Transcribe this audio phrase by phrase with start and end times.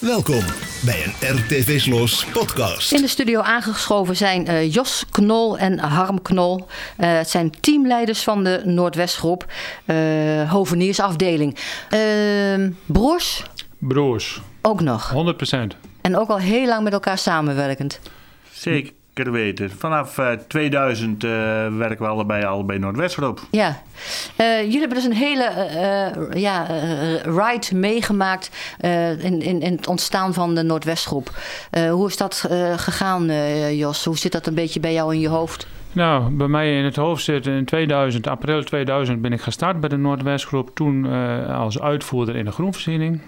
[0.00, 0.44] Welkom
[0.84, 2.92] bij een RTV Slos podcast.
[2.92, 6.66] In de studio aangeschoven zijn eh, Jos Knol en Harm Knol.
[6.96, 9.52] Eh, het zijn teamleiders van de Noordwestgroep,
[9.86, 11.56] uh, Hoveniersafdeling.
[11.94, 13.44] Uh, broers?
[13.78, 14.40] Broers.
[14.62, 15.12] Ook nog?
[15.12, 15.56] 100%.
[16.00, 18.00] En ook al heel lang met elkaar samenwerkend?
[18.52, 18.92] Zeker
[19.26, 19.70] weten.
[19.70, 21.30] Vanaf uh, 2000 uh,
[21.76, 23.40] werken we allebei al bij Noordwestgroep.
[23.50, 23.82] Ja.
[24.40, 25.68] Uh, jullie hebben dus een hele
[26.34, 26.66] uh, ja,
[27.22, 31.30] ride meegemaakt in, in, in, het ontstaan van de Noordwestgroep.
[31.90, 33.26] hoe is dat gegaan,
[33.76, 34.04] Jos?
[34.04, 35.66] Hoe zit dat een beetje bij jou in je hoofd?
[35.92, 39.88] Nou, bij mij in het hoofd zit in 2000, april 2000 ben ik gestart bij
[39.88, 40.70] de Noordwestgroep.
[40.74, 41.06] Toen
[41.46, 43.20] als uitvoerder in de groenvoorziening.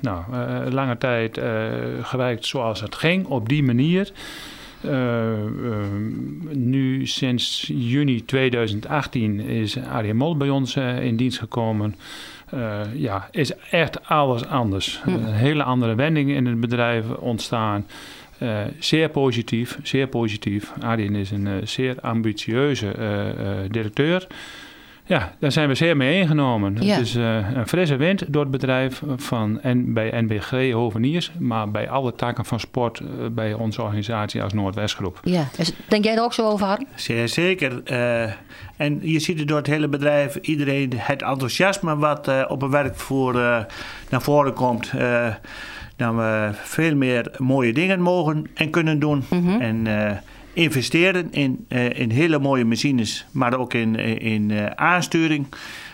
[0.00, 0.22] nou,
[0.70, 1.40] lange tijd
[2.02, 4.12] gewerkt zoals het ging, op die manier.
[4.84, 5.76] Uh, uh,
[6.52, 11.94] nu sinds juni 2018 is Arjen Mol bij ons uh, in dienst gekomen.
[12.94, 15.00] ja, is echt alles anders.
[15.02, 15.10] Hm.
[15.10, 17.86] Een hele andere wending in het bedrijf ontstaan.
[18.78, 20.72] zeer positief, zeer positief.
[20.80, 22.94] Arjen is een zeer ambitieuze
[23.70, 24.26] directeur.
[25.08, 26.76] Ja, daar zijn we zeer mee ingenomen.
[26.80, 26.94] Ja.
[26.94, 31.70] Het is uh, een frisse wind door het bedrijf van, en bij NBG Hoveniers, maar
[31.70, 35.20] bij alle takken van sport uh, bij onze organisatie als Noordwestgroep.
[35.22, 36.86] Ja, dus denk jij er ook zo over, Harm?
[36.94, 37.80] Zeer zeker.
[37.84, 38.22] Uh,
[38.76, 43.32] en je ziet het door het hele bedrijf, iedereen, het enthousiasme wat op een werkvoer
[44.08, 44.90] naar voren komt.
[45.96, 49.24] dat we veel meer mooie dingen mogen en kunnen doen.
[49.28, 49.60] Mm -hmm.
[49.60, 49.86] En
[50.58, 55.46] investeren in, uh, in hele mooie machines, maar ook in, in uh, aansturing.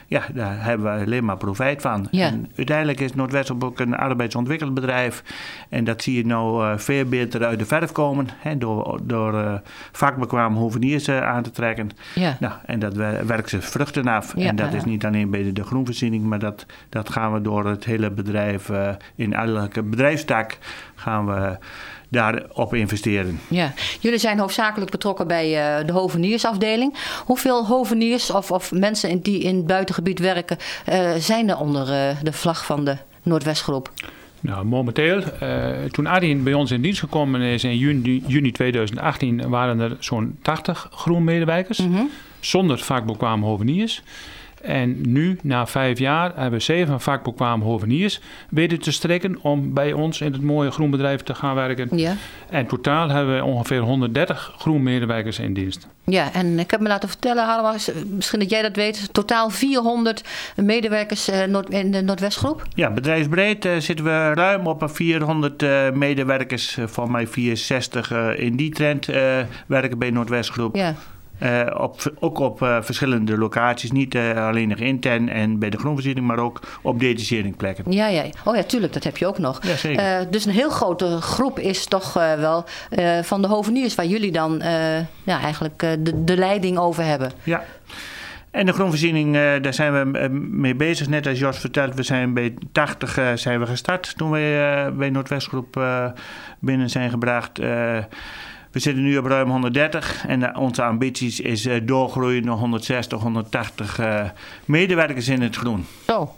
[0.07, 2.09] Ja, daar hebben we alleen maar profijt van.
[2.11, 2.27] Ja.
[2.27, 5.23] En uiteindelijk is Noordwest ook een arbeidsontwikkeld bedrijf.
[5.69, 8.29] En dat zie je nou uh, veel beter uit de verf komen.
[8.39, 9.55] Hè, door door uh,
[9.93, 11.91] vakbekwaam hoveniers uh, aan te trekken.
[12.15, 12.37] Ja.
[12.41, 12.95] Nou, en dat
[13.27, 14.33] werkt ze vruchten af.
[14.37, 16.25] Ja, en dat is niet alleen bij de, de groenvoorziening.
[16.25, 18.71] Maar dat, dat gaan we door het hele bedrijf.
[19.15, 20.59] in elke bedrijfstak
[20.95, 21.59] gaan we
[22.15, 23.41] daarop investeren.
[23.49, 26.95] Ja, jullie zijn hoofdzakelijk betrokken bij uh, de hoveniersafdeling.
[27.25, 30.57] Hoeveel hoveniers of, of mensen die in het buitengebied werken
[30.89, 33.93] uh, zijn er onder uh, de vlag van de Noordwestgroep?
[34.41, 35.23] Nou, momenteel,
[35.91, 40.39] toen Adien bij ons in dienst gekomen is in juni, juni 2018, waren er zo'n
[40.43, 41.79] 80 groenmedewerkers.
[41.79, 42.11] Mm -hmm.
[42.41, 44.03] Zonder vakbekwaam hoveniers.
[44.65, 48.21] En nu, na vijf jaar, hebben we zeven vakbekwamen hoveniers
[48.51, 51.99] weten te strekken om bij ons in het mooie groenbedrijf te gaan werken.
[51.99, 52.15] Ja.
[52.51, 55.89] En totaal hebben we ongeveer 130 groenmedewerkers in dienst.
[56.05, 57.75] Ja, en ik heb me laten vertellen,
[58.09, 60.25] misschien dat jij dat weet, totaal 400
[60.57, 61.29] medewerkers
[61.69, 62.63] in de Noordwestgroep?
[62.75, 69.07] Ja, bedrijfsbreed zitten we ruim op 400 medewerkers, van mij 64 in die trend
[69.67, 70.77] werken bij Noordwestgroep.
[70.77, 70.95] Ja.
[71.43, 73.91] Uh, op, ook op uh, verschillende locaties.
[73.91, 77.93] Niet uh, alleen nog intern en bij de groenvoorziening, maar ook op detacheringplekken.
[77.93, 78.25] Ja, ja.
[78.45, 79.67] Oh ja, tuurlijk, dat heb je ook nog.
[79.67, 80.31] Ja, zeker.
[80.31, 82.65] dus een heel grote groep is toch wel
[83.23, 84.63] van de hoveniers waar jullie dan
[85.25, 87.33] ja, eigenlijk de, de leiding over hebben.
[87.43, 87.65] Ja.
[88.51, 91.09] En de groenvoorziening, daar zijn we mee bezig.
[91.09, 95.81] Net als Jos vertelt, we zijn bij 80 zijn we gestart toen we bij Noordwestgroep
[96.59, 97.61] binnen zijn gebracht.
[98.75, 104.25] We zitten nu op ruim 130 en onze ambities is doorgroeien naar 160, 180 uh,
[104.65, 105.87] medewerkers in het groen.
[106.07, 106.35] Zo.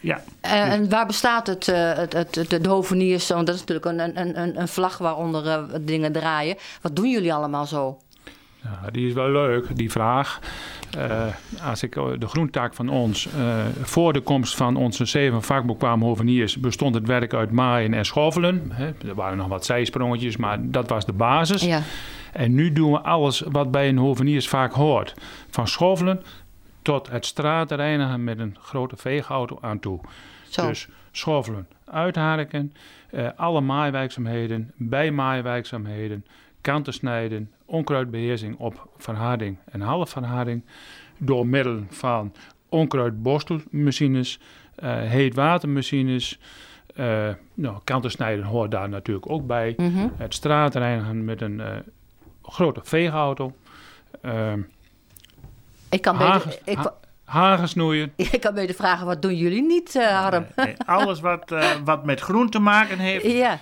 [0.00, 0.22] Ja.
[0.40, 3.28] En, en waar bestaat het, uh, het, het, de hoveniers?
[3.28, 6.56] Want dat is natuurlijk een, een, een, een vlag waaronder dingen draaien.
[6.80, 7.98] Wat doen jullie allemaal zo?
[8.62, 10.40] Ja, die is wel leuk, die vraag.
[10.96, 11.26] Uh,
[11.64, 16.56] als ik de groentaak van ons, uh, voor de komst van onze zeven vakbekwaam hoveniers,
[16.56, 18.70] bestond het werk uit maaien en schoffelen.
[18.72, 18.86] Hè.
[19.08, 21.62] Er waren nog wat zijsprongetjes, maar dat was de basis.
[21.62, 21.82] Ja.
[22.32, 25.14] En nu doen we alles wat bij een hoveniers vaak hoort.
[25.50, 26.22] Van schoffelen
[26.82, 30.00] tot het straatreinigen met een grote veegauto aan toe.
[30.48, 30.66] Zo.
[30.66, 32.72] Dus schoffelen, uitharken,
[33.10, 36.24] uh, alle maaiwerkzaamheden, bijmaaiwerkzaamheden,
[36.62, 40.64] kanten snijden, onkruidbeheersing op verharding en halfverharding
[41.18, 42.32] door middel van
[42.68, 44.40] onkruidborstelmachines,
[44.84, 46.38] uh, heetwatermachines.
[46.96, 49.74] Uh, nou, kanten snijden hoort daar natuurlijk ook bij.
[49.76, 50.12] Mm -hmm.
[50.16, 51.66] Het straatreinigen met een uh,
[52.42, 53.52] grote veegauto.
[55.88, 56.94] ik kan hagen, beter, ik, ha
[57.24, 58.12] hagen snoeien.
[58.32, 60.46] Ik kan beter vragen, wat doen jullie niet, Harm?
[60.86, 61.54] Alles wat,
[61.84, 63.24] wat met groen te maken heeft...
[63.42, 63.58] Ja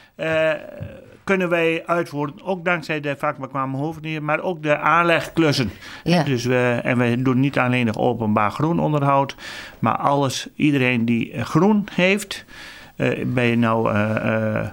[1.30, 2.34] kunnen wij uitvoeren.
[2.44, 5.70] Ook dankzij de vakbekwamen hovenier, maar ook de aanlegklussen.
[6.04, 6.22] Ja.
[6.22, 9.36] Dus we, en we doen niet alleen nog openbaar groenonderhoud,
[9.78, 12.44] maar alles, iedereen die groen heeft,
[12.96, 14.68] uh, ben je nou uh, uh,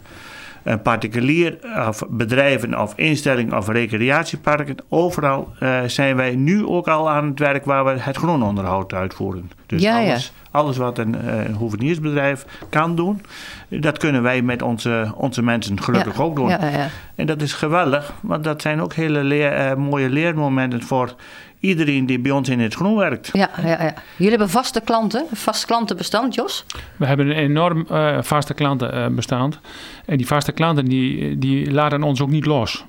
[0.64, 1.58] een particulier
[1.88, 5.54] of bedrijven of instellingen of recreatieparken, overal
[5.86, 9.52] zijn wij nu ook al aan het werk waar we het groenonderhoud uitvoeren.
[9.68, 10.10] Dus Ja, ja.
[10.10, 13.22] alles, alles wat een, eh, een hoeveniersbedrijf kan doen,
[13.68, 16.24] dat kunnen wij met onze, onze mensen gelukkig ja.
[16.24, 16.50] ook doen.
[16.50, 16.88] Ja, ja.
[17.16, 21.16] En dat is geweldig, want dat zijn ook hele leer- eh, mooie leermomenten voor
[21.60, 23.30] iedereen die bij ons in het groen werkt.
[23.34, 23.94] Ja, ja, ja.
[24.16, 26.66] Jullie hebben vaste klanten, een vast klantenbestand, Jos?
[26.96, 29.60] We hebben een enorm eh, vaste klantenbestand.
[30.06, 32.86] en die vaste klanten die, die laten ons ook niet los.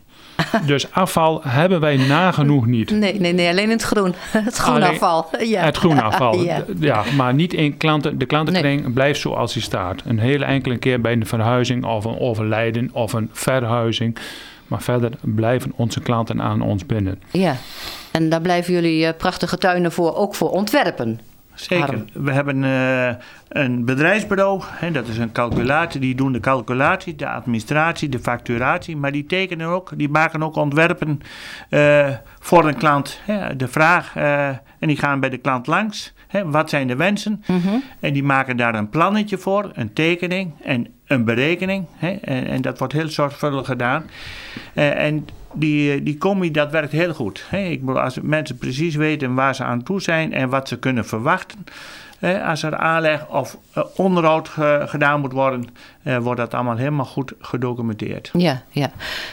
[0.66, 2.90] dus afval hebben wij nagenoeg niet.
[2.90, 4.14] Nee, nee, nee, alleen in het groen.
[4.32, 5.26] Het groen afval.
[5.40, 5.64] Ja.
[5.64, 6.42] Het groene afval.
[6.42, 6.64] Ja.
[6.78, 7.04] Ja.
[7.16, 8.18] maar niet in klanten.
[8.18, 10.02] De klantenkring blijft zoals die staat.
[10.04, 14.16] Een hele enkele keer bij een verhuizing of een overlijden of een verhuizing.
[14.66, 17.22] Maar verder blijven onze klanten aan ons binnen.
[17.30, 17.56] ja.
[18.10, 21.20] En daar blijven jullie eh, prachtige tuinen voor, ook voor ontwerpen.
[21.60, 22.04] Zeker.
[22.12, 23.14] We hebben eh,
[23.48, 28.96] een bedrijfsbureau, hè, dat is een calculatie, die doen de calculatie, de administratie, de facturatie,
[28.96, 31.20] maar die tekenen ook, die maken ook ontwerpen
[31.68, 32.08] eh,
[32.38, 33.20] voor een klant.
[33.24, 36.96] Hè, de vraag, eh, en die gaan bij de klant langs, hè, wat zijn de
[36.96, 37.42] wensen?
[37.46, 37.76] Mhm.
[38.00, 41.86] En die maken daar een plannetje voor, een tekening en een berekening.
[41.96, 44.10] Hè, en, en dat wordt heel zorgvuldig gedaan.
[44.74, 47.44] Eh, en die, die combi, dat werkt heel goed.
[47.48, 47.58] Hè.
[47.58, 51.06] Ik bedoel, als mensen precies weten waar ze aan toe zijn en wat ze kunnen
[51.06, 51.66] verwachten.
[52.18, 55.66] hè, als er aanleg of eh, onderhoud ge- gedaan moet worden,
[56.02, 58.30] eh, wordt dat allemaal helemaal goed gedocumenteerd.
[58.32, 58.90] Ja, ja.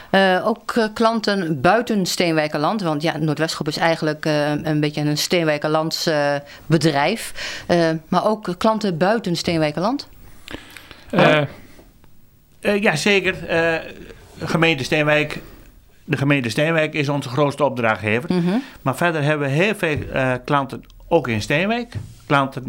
[0.10, 2.82] Eh, ook klanten buiten Steenwijkerland.
[2.82, 6.36] Want ja, Noordwestgroep is eigenlijk eh, een beetje een Steenwijkerlands eh,
[6.66, 7.34] bedrijf.
[7.68, 10.08] Eh, maar ook klanten buiten Steenwijkerland.
[12.66, 13.48] Eh, ja, zeker.
[13.48, 13.92] Eh,
[14.40, 15.42] gemeente Steenwijk.
[16.04, 18.34] De gemeente Steenwijk is onze grootste opdrachtgever.
[18.34, 18.58] Mhm.
[18.82, 21.94] Maar verder hebben we heel veel eh, klanten ook in Steenwijk.
[22.28, 22.64] Klanten,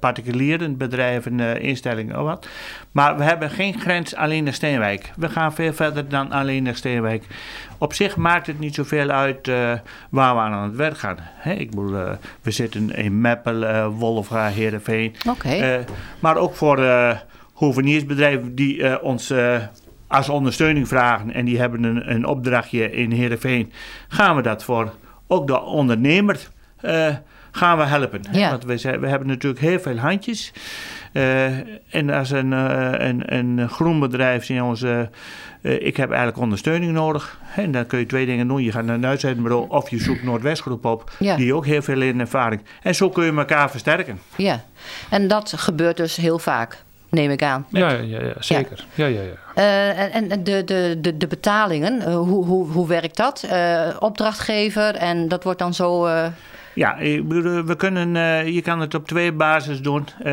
[0.00, 2.46] particulieren, bedrijven, instellingen of wat.
[2.90, 5.10] Maar we hebben geen grens alleen naar Steenwijk.
[5.16, 7.24] We gaan veel verder dan alleen naar Steenwijk.
[7.78, 9.46] Op zich maakt het niet zoveel uit
[10.10, 11.16] waar we aan het werk gaan.
[11.18, 15.14] Hè, ik bedoel, we zitten in Meppel, Wolfga, Heerenveen.
[15.28, 15.84] Oké.
[16.20, 16.78] Maar ook voor
[17.60, 19.56] hoeveniersbedrijven die eh, ons eh,
[20.06, 23.72] als ondersteuning vragen en die hebben een, een opdrachtje in Heerenveen,
[24.08, 24.94] gaan we dat voor
[25.26, 26.48] ook de ondernemer
[26.80, 27.14] eh,
[27.50, 28.20] gaan we helpen.
[28.32, 28.50] Ja.
[28.50, 30.52] Want we, zijn, we hebben natuurlijk heel veel handjes.
[31.90, 34.84] En als een, eh, een, een groen bedrijf zien ons,
[35.62, 37.38] ik heb eigenlijk ondersteuning nodig.
[37.56, 38.62] En dan kun je twee dingen doen.
[38.62, 41.36] Je gaat naar een uitzendbureau of je zoekt Noordwestgroep op, Ja.
[41.36, 42.60] die ook heel veel in ervaring.
[42.82, 44.20] En zo kun je elkaar versterken.
[44.36, 44.60] Ja.
[45.10, 47.66] En dat gebeurt dus heel vaak, neem ik aan.
[47.70, 48.84] ja, ja, ja, zeker.
[48.94, 49.06] Ja.
[49.06, 53.16] Ja, ja, Eh, en en de, de, de, de betalingen, eh, hoe, hoe, hoe werkt
[53.16, 53.42] dat?
[53.50, 56.06] Eh, opdrachtgever en dat wordt dan zo.
[56.06, 56.26] eh,
[56.74, 60.06] Ja, ik bedoel, we kunnen, eh, je kan het op twee basis doen.
[60.18, 60.32] Eh,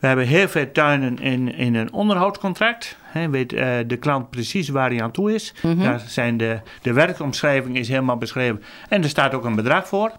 [0.00, 2.96] we hebben heel veel tuinen in, in een onderhoudscontract.
[3.02, 5.54] Hè, weet eh, de klant precies waar hij aan toe is.
[5.62, 5.82] Mhm.
[5.82, 8.62] Daar zijn de, de werkomschrijving is helemaal beschreven.
[8.88, 10.12] En er staat ook een bedrag voor.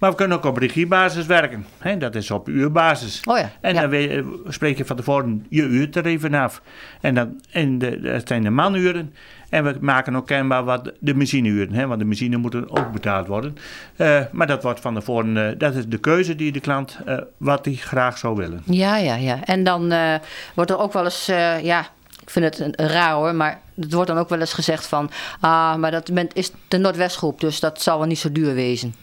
[0.00, 1.66] Maar we kunnen ook op regiebasis werken.
[1.78, 3.20] Hè, dat is op uurbasis.
[3.24, 3.50] Oh ja.
[3.60, 3.80] En ja.
[3.80, 6.62] dan weet, je- spreek je van tevoren je uurtarieven af.
[7.00, 9.14] En, dan, en de, dat zijn de manuren.
[9.48, 11.74] En we maken ook kenbaar wat de machineuren.
[11.74, 13.56] Hè, want de machine moeten ook betaald worden.
[13.96, 17.18] Eh, maar dat wordt van tevoren, eh, dat is de keuze die de klant, eh,
[17.36, 18.62] wat hij graag zou willen.
[18.64, 19.44] Ja, ja, ja.
[19.44, 20.14] En dan eh,
[20.54, 21.80] wordt er ook wel eens, eh, ja,
[22.22, 25.10] ik vind het een, raar hoor, maar het wordt dan ook wel eens gezegd van,
[25.40, 28.94] ah, maar dat is de Noordwestgroep, dus dat zal wel niet zo duur wezen.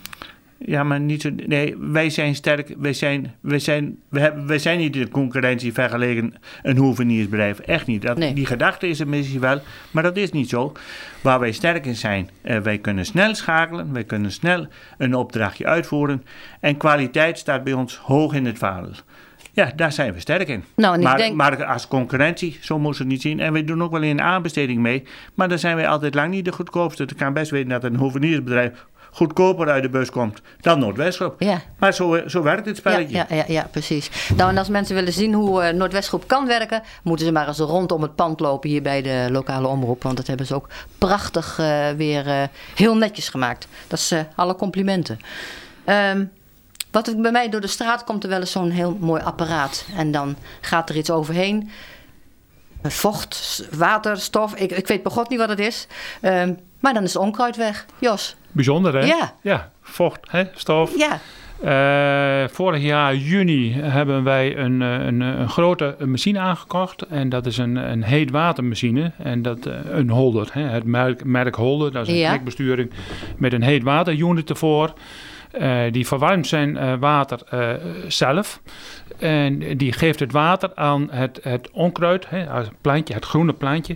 [0.59, 1.29] Ja, maar niet zo.
[1.45, 2.75] Nee, wij zijn sterk.
[2.77, 6.33] Wij zijn, wij zijn, we hebben, wij zijn niet in de concurrentie vergeleken
[6.63, 7.59] een hoeveniersbedrijf.
[7.59, 8.01] Echt niet.
[8.01, 8.33] Dat, Nee.
[8.33, 9.61] Die gedachte is er misschien wel,
[9.91, 10.71] maar dat is niet zo.
[11.21, 15.65] Waar wij sterk in zijn, eh, wij kunnen snel schakelen, wij kunnen snel een opdrachtje
[15.65, 16.23] uitvoeren.
[16.59, 18.91] En kwaliteit staat bij ons hoog in het vaandel.
[19.57, 20.63] Ja, daar zijn we sterk in.
[20.75, 23.39] Nou, ik maar, denk- maar als concurrentie, zo we het niet zien.
[23.39, 25.03] En we doen ook wel in een aanbesteding mee.
[25.33, 27.03] Maar dan zijn wij altijd lang niet de goedkoopste.
[27.03, 31.35] Het kan best weten dat een hoeveniersbedrijf goedkoper uit de bus komt dan Noordwestgroep.
[31.41, 31.61] Ja.
[31.79, 33.15] Maar zo, zo werkt het Ja, spelletje.
[33.15, 34.09] ja, ja, ja, precies.
[34.35, 37.59] Nou, en als mensen willen zien hoe eh, Noordwestgroep kan werken, moeten ze maar eens
[37.59, 40.03] rondom het pand lopen hier bij de lokale omroep.
[40.03, 42.43] Want dat hebben ze ook prachtig eh, weer eh,
[42.75, 43.67] heel netjes gemaakt.
[43.87, 45.19] Dat is eh, alle complimenten.
[45.85, 46.25] Ehm,
[46.91, 49.85] wat ik bij mij door de straat komt er wel eens zo'n heel mooi apparaat.
[49.95, 51.69] En dan gaat er iets overheen.
[52.83, 55.87] Vocht, waterstof, ik, ik weet bij god niet wat het is.
[56.21, 57.85] Ehm, maar dan is het onkruid weg.
[57.99, 59.05] Jos, Bijzonder, hè?
[59.05, 59.33] Ja.
[59.41, 60.43] Ja, vocht, hè?
[60.55, 60.97] stof.
[60.97, 61.19] ja.
[61.61, 67.01] Eh, vorig jaar juni hebben wij een, eh, een, een grote machine aangekocht.
[67.01, 69.11] En dat is een, een heetwatermachine.
[69.17, 70.61] En dat, eh, een holder, hè?
[70.61, 71.91] het merk, merk holder.
[71.91, 72.39] Dat is een Ja.
[73.37, 74.93] met een heetwaterunit ervoor.
[75.59, 77.73] Eh, die verwarmt zijn eh, water eh,
[78.07, 78.61] zelf.
[79.19, 83.95] En die geeft het water aan het, het onkruid, hè, het plantje, het groene plantje.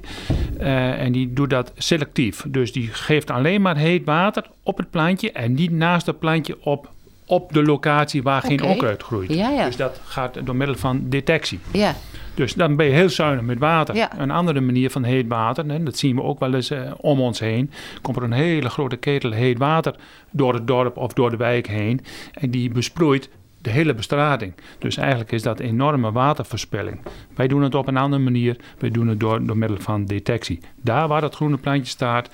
[0.57, 2.45] En die doet dat selectief.
[2.47, 6.57] Dus die geeft alleen maar heet water op het plantje en niet naast het plantje
[6.61, 6.89] op
[7.31, 9.33] op de locatie waar geen onkruid groeit.
[9.33, 9.65] Ja, ja.
[9.65, 11.59] Dus dat gaat door middel van detectie.
[11.71, 11.95] Ja,
[12.33, 13.95] Dus dan ben je heel zuinig met water.
[13.95, 14.19] Ja.
[14.19, 17.21] Een andere manier van heet water, hè, dat zien we ook wel eens eh, om
[17.21, 17.71] ons heen.
[18.01, 19.95] Komt er een hele grote ketel heet water
[20.31, 22.01] door het dorp of door de wijk heen.
[22.33, 23.29] En die besproeit
[23.61, 24.53] de hele bestrating.
[24.79, 26.99] Dus eigenlijk is dat enorme waterverspilling.
[27.35, 28.57] Wij doen het op een andere manier.
[28.79, 30.59] Wij doen het door, door middel van detectie.
[30.81, 32.29] Daar waar het groene plantje staat,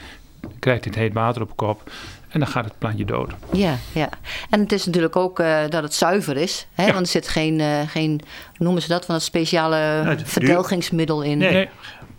[0.59, 1.91] krijgt het heet water op kop.
[2.37, 3.31] En dan gaat het plantje dood.
[3.51, 4.09] ja, ja.
[4.49, 6.67] En het is natuurlijk ook eh, dat het zuiver is.
[6.73, 6.85] Hè?
[6.85, 6.93] Ja.
[6.93, 8.09] Want er zit geen, eh, geen,
[8.57, 11.37] hoe noemen ze dat, van dat speciale verdelgingsmiddel in.
[11.37, 11.51] Nee.
[11.51, 11.69] Nee.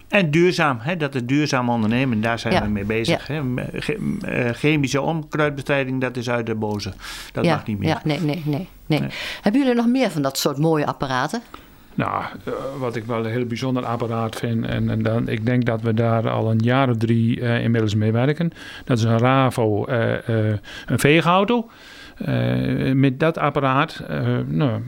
[0.09, 2.63] En duurzaam, hè, dat is duurzaam ondernemen, daar zijn Ja.
[2.63, 3.27] we mee bezig.
[3.27, 3.43] Hè.
[4.21, 6.93] Eh, chemische onkruidbestrijding, dat is uit de boze.
[7.33, 7.89] Dat ja, mag niet meer.
[7.89, 9.01] Ja, nee, nee, nee, nee.
[9.01, 9.11] Nee.
[9.43, 11.43] Hebben jullie nog meer van dat soort mooie apparaten?
[11.99, 14.67] Nou, eh, wat ik wel een heel bijzonder apparaat vind.
[14.67, 17.95] En, en dan, ik denk dat we daar al een jaar of drie eh, inmiddels
[17.95, 18.52] mee werken.
[18.85, 20.49] Dat is een Ravo, eh,
[20.87, 21.69] een veegauto.
[22.95, 24.02] Met dat apparaat,
[24.47, 24.81] nou,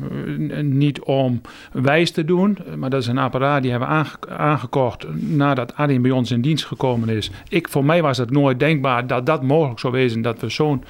[0.63, 1.41] niet om
[1.73, 6.03] wijs te doen, maar dat is een apparaat die hebben we aange- aangekocht nadat Arjen
[6.03, 7.31] bij ons in dienst gekomen is.
[7.49, 10.85] Ik, voor mij was het nooit denkbaar dat dat mogelijk zou wezen, dat we zo'n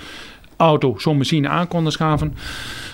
[0.61, 2.35] auto, zo'n machine aan konden schaffen.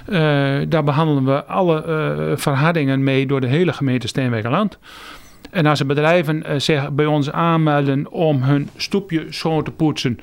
[0.06, 0.20] Eh,
[0.68, 4.78] daar behandelen we alle eh, verhardingen mee door de hele gemeente Steenwijkerland.
[5.50, 10.20] En als er bedrijven eh, zich bij ons aanmelden om hun stoepje schoon te poetsen.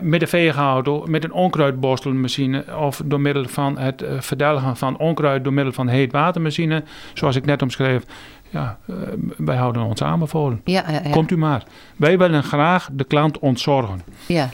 [0.00, 5.44] met een veegauto, met een onkruidborstelmachine of door middel van het eh, verdelgen van onkruid
[5.44, 6.82] door middel van heet watermachine,
[7.14, 8.02] zoals ik net omschreef.
[8.50, 8.78] Ja,
[9.36, 10.60] wij houden ons aanbevolen.
[10.64, 11.10] Ja, ja, ja.
[11.10, 11.62] Komt u maar.
[11.96, 14.02] Wij willen graag de klant ontzorgen.
[14.26, 14.48] ja.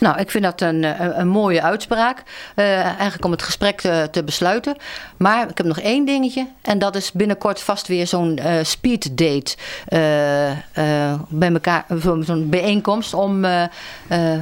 [0.00, 2.22] Nou, ik vind dat een, eh, een, mooie uitspraak.
[2.54, 4.76] Eh, eigenlijk om het gesprek te, te besluiten.
[5.16, 6.46] Maar ik heb nog één dingetje.
[6.62, 9.56] En dat is binnenkort vast weer zo'n eh speed date.
[9.86, 13.62] eh, eh, bij elkaar, zo- zo'n bijeenkomst om eh,
[14.08, 14.38] eh,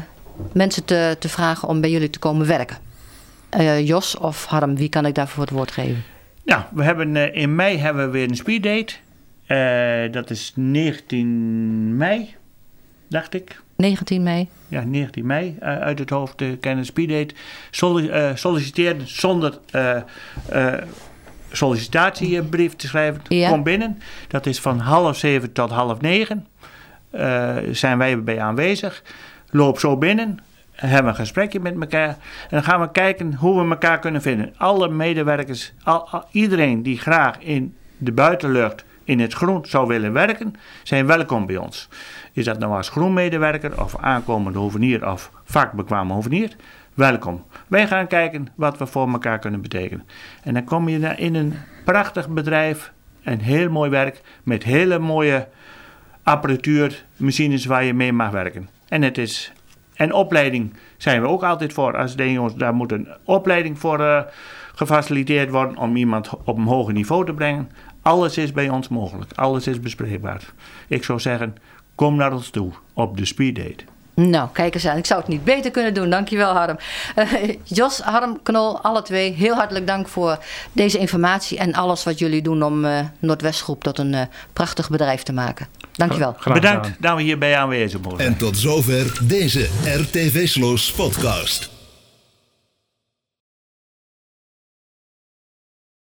[0.52, 2.76] mensen te, te vragen om bij jullie te komen werken.
[3.48, 6.04] Eh, Jos of Harm, wie kan ik daarvoor het woord geven?
[6.44, 8.94] Nou, we hebben, eh, in mei hebben we weer een speeddate.
[9.46, 12.34] Eh dat is 19 mei,
[13.08, 13.60] dacht ik.
[13.82, 14.49] 19 mei.
[14.68, 17.35] Ja, 19 mei eh, uit het hoofd uh, kennen speeddate.
[18.11, 20.02] Eh, solliciteren zonder eh,
[21.52, 23.23] sollicitatiebrief te schrijven.
[23.28, 23.50] Ja.
[23.50, 23.99] Kom binnen.
[24.28, 26.47] Dat is van half zeven tot half negen.
[27.70, 29.02] Zijn wij bij aanwezig.
[29.50, 30.38] Loop zo binnen.
[30.73, 32.08] Hebben een gesprekje met elkaar.
[32.08, 32.16] En
[32.50, 34.54] dan gaan we kijken hoe we elkaar kunnen vinden.
[34.56, 40.12] Alle medewerkers, al, al- iedereen die graag in de buitenlucht in het groen zou willen
[40.12, 41.88] werken, zijn welkom bij ons.
[42.38, 46.57] Is dat nou als groenmedewerker of aankomende hovenier of vakbekwame hovenier?
[46.95, 47.45] Welkom.
[47.66, 50.07] Wij gaan kijken wat we voor elkaar kunnen betekenen.
[50.42, 51.54] En dan kom je in een
[51.85, 52.92] prachtig bedrijf,
[53.23, 55.49] een heel mooi werk met hele mooie
[56.23, 58.68] apparatuur, machines waar je mee mag werken.
[58.88, 59.52] En het is
[59.95, 61.97] en opleiding zijn we ook altijd voor.
[61.97, 64.23] Als de jongens, daar moet een opleiding voor eh,
[64.75, 67.71] gefaciliteerd worden om iemand op een hoger niveau te brengen.
[68.02, 69.33] Alles is bij ons mogelijk.
[69.35, 70.42] Alles is bespreekbaar.
[70.88, 71.57] Ik zou zeggen,
[71.98, 73.84] kom naar ons toe op de speeddate.
[74.14, 74.96] Nou, kijk eens aan.
[74.96, 76.10] Ik zou het niet beter kunnen doen.
[76.10, 76.78] Dankjewel, Harm.
[77.14, 77.26] Eh,
[77.64, 80.38] Jos, Harm, Knol, alle twee, heel hartelijk dank voor
[80.72, 85.22] deze informatie en alles wat jullie doen om eh Noordwestgroep tot een eh, prachtig bedrijf
[85.22, 85.66] te maken.
[85.92, 86.34] Dankjewel.
[86.38, 88.32] Graag Bedankt dat we hierbij aanwezig mogen zijn.
[88.32, 91.77] En tot zover deze RTV Sloos podcast.